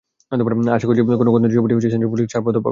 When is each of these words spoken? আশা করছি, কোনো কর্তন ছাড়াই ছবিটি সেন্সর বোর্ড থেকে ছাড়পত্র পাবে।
আশা 0.71 0.85
করছি, 0.87 1.01
কোনো 1.11 1.29
কর্তন 1.31 1.41
ছাড়াই 1.43 1.57
ছবিটি 1.57 1.73
সেন্সর 1.83 2.09
বোর্ড 2.09 2.19
থেকে 2.19 2.31
ছাড়পত্র 2.33 2.57
পাবে। 2.57 2.69